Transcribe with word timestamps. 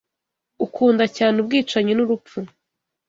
Ukunda 0.65 1.03
cyane 1.17 1.35
ubwicanyi 1.39 1.91
n'urupfu 1.95 2.39